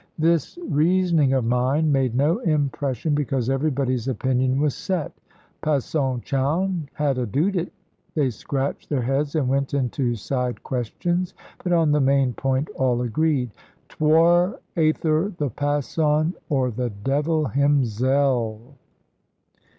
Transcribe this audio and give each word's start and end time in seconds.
This 0.17 0.57
reasoning 0.67 1.33
of 1.33 1.45
mine 1.45 1.91
made 1.91 2.15
no 2.15 2.39
impression, 2.39 3.13
because 3.13 3.51
everybody's 3.51 4.07
opinion 4.07 4.59
was 4.59 4.73
set. 4.73 5.11
"Passon 5.61 6.21
Chowne 6.21 6.89
had 6.93 7.19
adooed 7.19 7.55
it;" 7.55 7.71
they 8.15 8.31
scratched 8.31 8.89
their 8.89 9.03
heads 9.03 9.35
and 9.35 9.47
went 9.47 9.75
into 9.75 10.15
side 10.15 10.63
questions, 10.63 11.35
but 11.63 11.71
on 11.71 11.91
the 11.91 12.01
main 12.01 12.33
point 12.33 12.67
all 12.69 13.03
agreed 13.03 13.51
"'twor 13.89 14.59
ayther 14.75 15.33
the 15.37 15.51
Passon 15.51 16.33
or 16.49 16.71
the 16.71 16.89
devil 17.03 17.49
himzell." 17.49 18.57